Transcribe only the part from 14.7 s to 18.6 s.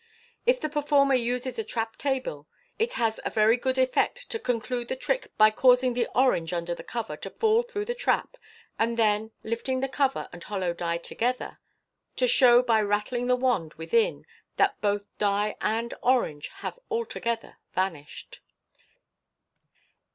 both die and orange have altogether vanished.